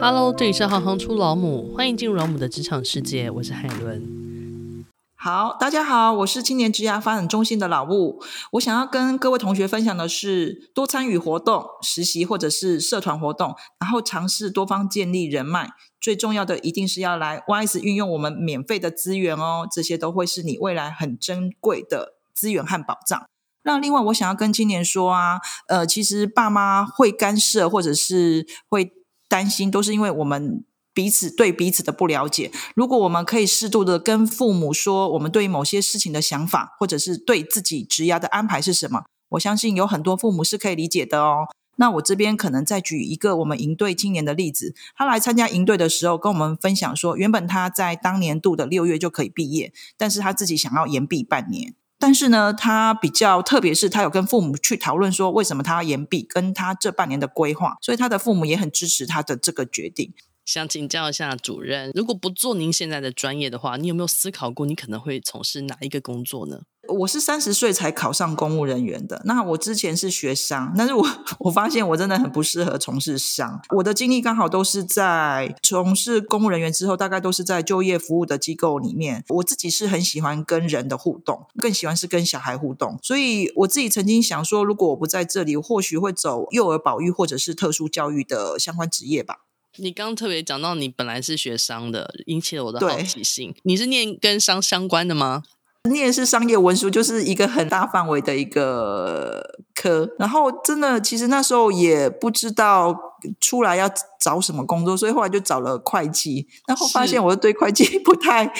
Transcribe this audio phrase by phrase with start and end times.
[0.00, 4.84] Hello，这里是行行出老母，欢迎进入老母的职场世界，我是海伦。
[5.14, 8.20] 好，大家好，我是青年职涯发展中心的老吴。
[8.52, 15.70] 我想要跟各位同学分享的是，多参与活动、实习或者是社团活动，然后尝试多方建立人脉。
[16.00, 23.24] 最重要的一定是要来 WISE 运用我们免费的资源哦，这些都会是你未来很珍贵的资源和保障。
[23.62, 25.38] 那另外，我想要跟青年说啊，
[25.68, 28.92] 呃，其实爸妈会干涉或者是会
[29.28, 32.50] 担心，都是因为我们彼此对彼此的不了解。
[32.74, 41.46] 如果我们可以适度的跟父母说，我们对某些事情的想法，或者是对自己职涯的安排是什么，我相信有很多父母是可以理解的哦。
[41.76, 51.74] 那我这边可能再举一个我们营队青年的例子，他来参加营队的时候，跟我们分享说，原本他在当年度的六月就可以毕业，但是他自己想要延毕半年。
[52.06, 60.12] 但是呢，他比较特别，是他有跟父母去讨论说，为什么他要延毕，跟他这半年的规划，所以他的父母也很支持他的这个决定。
[60.44, 66.62] 想请教一下主任，如果不做您现在的专业的话，你有没有思考过，你可能会从事哪一个工作呢？
[66.86, 69.22] 我是三十岁才考上公务人员的。
[69.24, 71.06] 那我之前是学商，但是我
[71.40, 73.58] 我发现我真的很不适合从事商。
[73.76, 79.24] 我的经历刚好都是在从事公务人员之后，大概都是在就业服务的机构里面。
[79.30, 82.98] 我自己是很喜欢跟人的互动，更喜欢是跟小孩互动。
[83.02, 89.38] 所以我自己曾经想说，如果我不在这里，或许会走幼儿保育或者是特殊教育的相关职业吧。
[89.76, 93.54] 你刚刚特别讲到你本来是学商的，引起了我的好奇心。
[93.64, 95.42] 你是念跟商相关的吗？
[95.90, 100.08] 念是商业文书，就是一个很大范围的一个科。
[100.18, 102.96] 然后真的，其实那时候也不知道
[103.38, 106.48] 出来要找什么工作，所以后来就找了会计。
[106.66, 108.50] 然后发现我对会计 不太，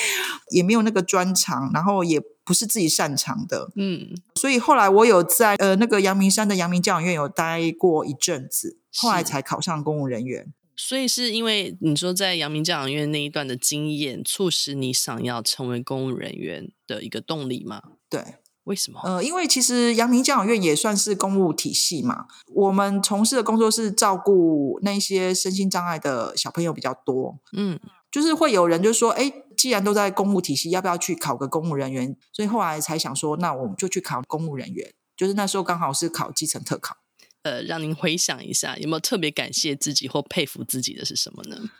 [0.51, 3.71] 也没有那个专长，然后也不是自己擅长的。
[3.77, 10.53] 嗯，所以后来我有在呃那个阳明山的阳明教养院有待过一阵子，后来才考上公务人员。
[10.77, 17.83] 所以是因为你说在阳明教养院那一段的经验，促使你想要成为公务人员的一个动力吗？
[18.11, 19.01] 对，为什么？
[19.05, 27.39] 呃，因为其实阳明教养院也算是公务体系嘛，我们从事的工作是照顾那些身心障碍的小朋友比较多。
[27.57, 27.79] 嗯，
[28.11, 32.17] 就是会有人就说，哎，既然都在公务体系，要不要去考个公务人员？
[32.33, 34.93] 所以后来才想说，那我们就去考公务人员。
[35.17, 36.97] 就是那时候刚好是考基层特考。
[37.45, 41.71] 呃，让您回想一下，有没有特别感谢自己或佩服自己的是什么呢？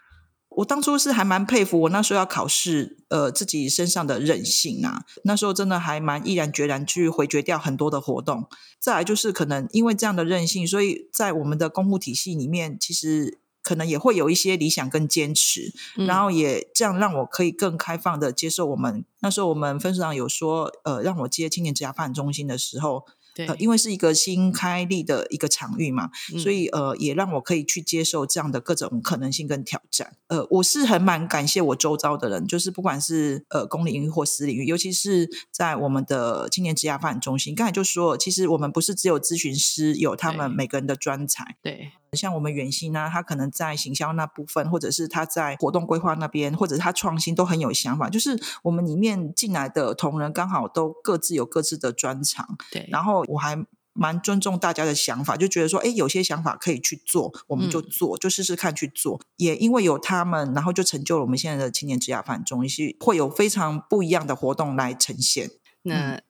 [0.57, 5.05] 我当初是还蛮佩服我那时候要考试，呃，自己身上的韧性啊。
[5.25, 8.49] 那时候真的还蛮毅然决然去回绝掉很多的活动。
[8.79, 23.07] 再来就是可能因为这样的韧性，所以在我们的公务体系里面，其实可能也会有一些理想跟坚持，嗯、然后也这样让我可以更开放的接受我们那时候我们分署长有说，呃，让我接青年职涯发展中心的时候。
[23.35, 30.15] 对、呃，因为是一个新开立的一个场域嘛，嗯、所以呃，也让我可以去接受这样的各种可能性跟挑战。
[30.29, 41.91] 呃，我是很蛮感谢我周遭的人，就是不管是呃公领域或私领域，尤其是在我们的青年职涯发展中心，刚才就说，其实我们不是只有咨询师有他们每个人的专才，对。
[42.13, 48.09] 像我们远兴呢，他可能在行销那部分，或者是他在活动规划那边，或者是他创新都很有想法。
[48.09, 52.57] 就是我们里面进来的同仁，刚好都各自有各自的专长。
[52.71, 59.21] 对，然后我还蛮尊重大家的想法，就觉得说，哎，有些想法可以去做，我们就做，嗯、就试试看去做。
[59.37, 65.51] 也因为有他们，然后就成就了我们现在的青年职涯发展中心，会有非常不一样的活动来呈现。
[65.83, 66.15] 那。
[66.15, 66.23] 嗯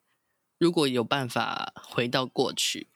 [0.61, 2.87] 如果有办法回到过去，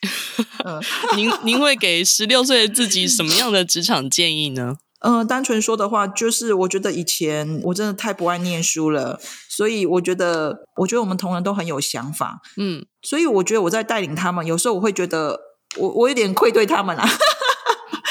[1.16, 4.78] 您您会给十六岁的自己什么样的职场建议呢？
[5.00, 15.40] 呃，单纯说的话，就是我觉得以前我真的太不爱念书了，所以我觉得，我觉得我们同仁都很有想法，嗯，所以我觉得我在带领他们，有时候我会觉得
[15.76, 17.08] 我我有点愧对他们啊。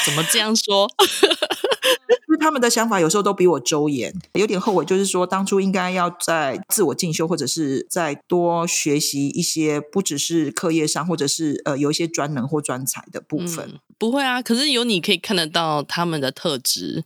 [0.06, 0.88] 怎么这样说？
[2.40, 4.84] 他们的想法有时候都比我周延，有点后悔。
[4.84, 13.72] 就是说，当初应该要在自我进修，或者是再多学习一些，不只是课业上，或者是呃有一些专能或专才的部分。
[13.74, 17.04] 嗯，不会啊，可是有你可以看得到他们的特质，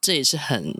[0.00, 0.74] 这也是很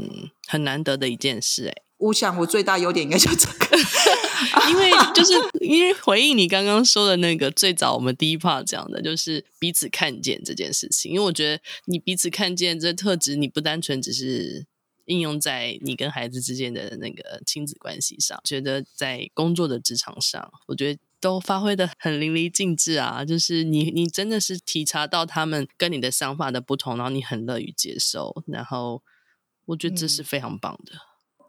[0.47, 1.83] 很难得的一件事哎。
[1.99, 3.65] 我想我最大优点应该就这个。
[4.69, 11.13] 因为就是因为回应你刚刚说的那个最早我们第一 part 讲的，就是彼此看见这件事情。
[11.13, 14.67] 因为我觉得你彼此看见这特质，你不单纯只是
[15.07, 23.25] 应用在你跟孩子之间的那个亲子关系上，觉得在工作的职场上，我觉得都发挥的很淋漓尽致啊。
[23.25, 29.03] 就是你你真的是体察到他们跟你的想法的不同，然后你很乐于接受，然后
[29.65, 30.93] 我觉得这是非常棒的。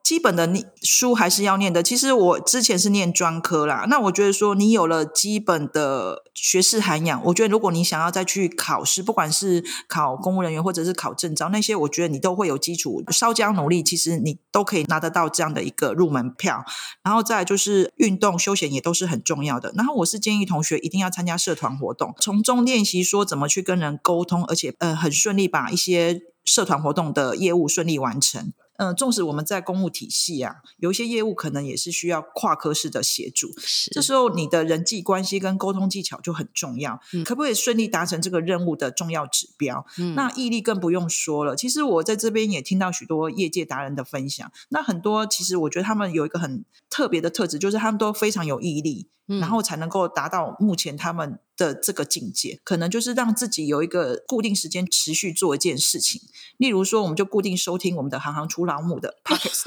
[0.06, 1.81] 基本的你书还是要念的。
[1.81, 16.63] 其实我之前是念专科啦，那我觉得说你有了基本的学识涵养，我觉得如果你想要再去考试，不管是考公务人员或者是考证照，那些我觉得你都会有基础，稍加努力，其实你都可以拿得到这样的一个入门票。
[17.02, 19.74] 然后再就是运动休闲也都是很重要的。
[19.75, 28.54] 然后我是建议同学一定要参加社团活动，从中练习说怎么去跟人沟通，而且呃很顺利把一些社团活动的业务顺利完成。
[28.77, 39.86] 嗯，纵使我们在公务体系啊，有一些业务可能也是需要跨科室的协助，是这时候你的人际关系跟沟通技巧就很重要，嗯、可不可以顺利达成这个任务的重要指标？
[39.98, 41.56] 嗯、那毅力更不用说了。
[41.56, 49.07] 其实我在这边也听到许多业界达人的分享，那很多其实我觉得他们有一个很特别的特质，就是他们都非常有毅力。
[49.28, 56.22] 然后才能够达到目前他们的这个境界，可能就是让自己有一个固定时间持续做一件事情。
[56.57, 59.63] 例如说，我们就固定收听我们的“行行出老母”的 Podcast，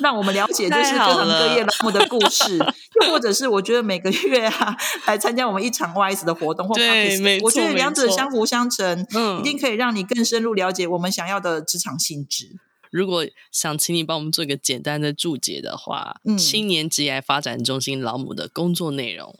[0.00, 2.58] 让我们了解就是各行各业老母的故事。
[3.00, 4.76] 又或者是我觉得每个月啊，
[5.06, 12.56] 来参加我们一场 YS 的活动或 Podcast，我觉得两者相辅相成，嗯，一定可以让你更深入了解我们想要的职场性质。
[12.90, 19.38] 如果想请你帮我们做一个简单的注解的话，嗯、青年职业发展中心老母的工作内容，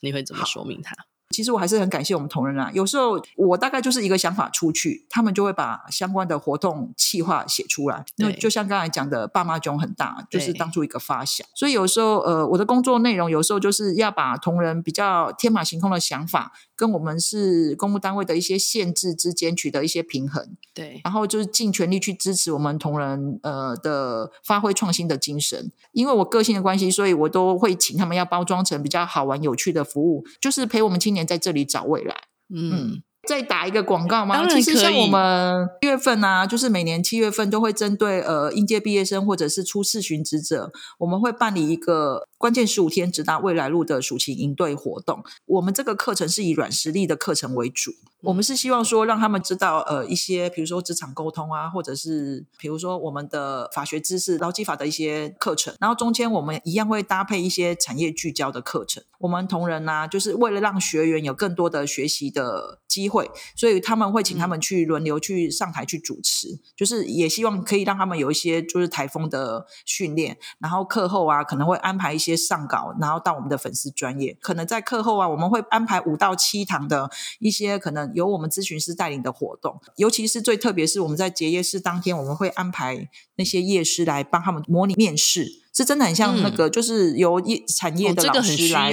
[0.00, 0.96] 你会怎么说明它？
[1.30, 2.70] 其实我还是很感谢我们同仁啊。
[2.72, 8.04] 有时候我大概就是一个想法出去，他们就会把相关的活动企划写出来。
[8.16, 11.46] 那就像刚才讲的，爸妈囧很大，就是当初一个发想。
[11.54, 20.56] 所以有时候呃，我的工作内容有时候就是要把同仁比较天马行空的想法，跟我们是公务单位的一些限制之间取得一些平衡。
[20.72, 25.72] 对，然后就是尽全力去支持我们同仁呃的发挥创新的精神。
[25.92, 32.14] 因为我个性的关系，所以我都会请他们要包装成比较好玩有趣的服务，就是陪我们青年在这里找未来，
[32.54, 34.46] 嗯，嗯，再打一个广告吗？
[34.48, 40.70] 其实像我们七月份啊，就是每年七月份都会针对呃应届毕业生或者是初次寻职者，
[41.00, 42.28] 我们会办理一个。
[42.38, 47.92] 关键十五天直达未来路的暑期营队活动，我们这个课程是以软实力的课程为主。
[48.22, 55.74] 我们是希望说让他们知道，呃，一些比如说职场沟通啊，或者是比如说我们的法学知识、劳基法的一些课程。
[55.80, 59.02] 然后中间我们一样会搭配一些产业聚焦的课程。
[59.18, 70.36] 我们同仁呢、啊，就是为了让学员有更多的学习的机会，所以他们会请他们去轮流去上台去主持，就是也希望可以让他们有一些就是台风的训练。
[70.58, 72.25] 然后课后啊，可能会安排一些。
[72.26, 88.90] 些上稿，然后到我们的粉丝专业，可能在课后啊，我们会安排五到七堂的一些可能由我们咨询师带领的活动，尤其是最特别是我们在结业式当天，我们会安排那些业师来帮他们模拟面试，是真的很像那个，就是由业产业的老师来，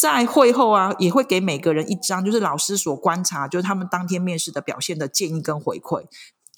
[0.00, 6.04] 在会后啊，也会给每个人一张，就是老师所观察，就是他们当天面试的表现的建议跟回馈，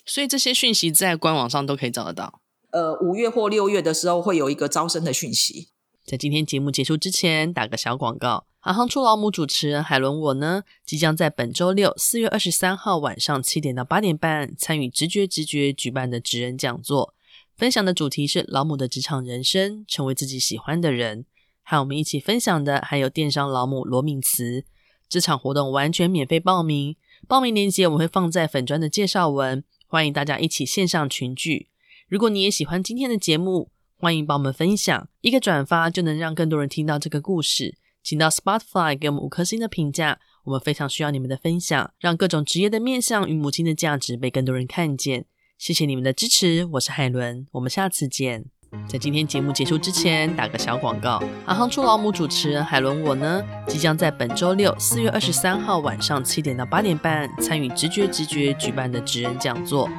[0.04, 2.40] 所以这些讯息在官网上都可以找得到。
[2.72, 5.69] 呃，五月或六月的时候会有一个招生的讯息。
[6.10, 8.44] 在今天节目结束之前，打个小广告。
[8.58, 17.14] 行行出老母主持人海伦，我呢，即将在本周六四月二十三号晚上七点到八点半，参与直觉直觉举办的职人讲座，
[17.56, 21.26] 分享的主题是老母的职场人生，成为自己喜欢的人。
[21.62, 24.64] 和我们一起分享的还有电商老母罗敏慈。
[25.08, 26.96] 这场活动完全免费报名，
[27.28, 31.68] 报名链接我会放在粉砖的介绍文，欢迎大家一起线上群聚。
[32.08, 33.70] 如果你也喜欢今天的节目，
[34.00, 37.76] 欢迎帮我们分享，一个转发就能让更多人听到这个故事。
[38.02, 45.26] 请到 Spotify 给我们五颗星的评价，我们非常需要你们的分享，让各种职业的面向与母亲的价值被更多人看见。
[45.58, 48.46] 谢谢你们的支持，我是海伦，我们下次见。
[48.88, 51.22] 在今天节目结束之前，打个小广告。
[51.44, 59.90] 行行出老母主持人海伦，我呢，即将在本周六四月二十三号晚上七点到八点半，参与直觉直觉举办的职人讲座。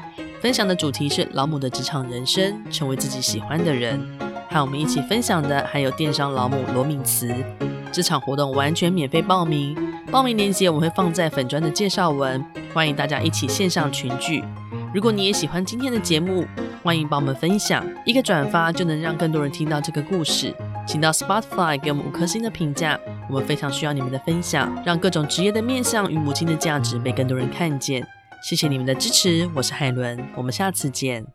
[0.41, 4.01] 分享的主题是老母的职场人生，成为自己喜欢的人。
[4.49, 7.31] 和我们一起分享的还有电商老母罗敏慈。
[7.91, 9.77] 这场活动完全免费报名，
[10.11, 12.43] 报名链接我会放在粉专的介绍文，
[12.73, 14.43] 欢迎大家一起线上群聚。
[14.91, 16.43] 如果你也喜欢今天的节目，
[16.81, 20.51] 欢迎帮我们分享，一个转发就能让更多人听到这个故事。
[20.87, 28.03] 请到 Spotify 给我们五颗星的评价，我们非常需要你们的分享，让各种职业的面向与母亲的价值被更多人看见。
[28.41, 31.31] 谢谢你们的支持，我是海伦，我们下次见。